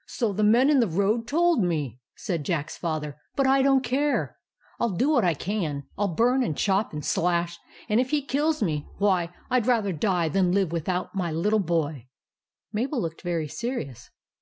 "So 0.18 0.34
the 0.34 0.44
men 0.44 0.68
in 0.68 0.80
the 0.80 0.86
road 0.86 1.26
told 1.26 1.64
me," 1.64 2.00
said 2.14 2.44
Jack's 2.44 2.76
Father;" 2.76 3.16
but 3.34 3.46
I 3.46 3.62
don't 3.62 3.80
care. 3.82 4.36
I 4.78 4.84
'11 4.84 4.98
do 4.98 5.08
what 5.08 5.24
I 5.24 5.32
can,— 5.32 5.84
I 5.96 6.02
'11 6.02 6.16
burn 6.16 6.42
and 6.42 6.54
chop 6.54 6.92
and 6.92 7.02
slash; 7.02 7.58
and 7.88 7.98
if 7.98 8.10
he 8.10 8.20
kills 8.20 8.62
me— 8.62 8.86
why, 8.98 9.32
I 9.48 9.58
'd 9.58 9.66
rather 9.66 9.94
die 9.94 10.28
than 10.28 10.52
live 10.52 10.70
without 10.70 11.14
my 11.14 11.32
little 11.32 11.60
boy." 11.60 12.08
Mabel 12.74 13.00
looked 13.00 13.22
very 13.22 13.48
serious. 13.48 14.10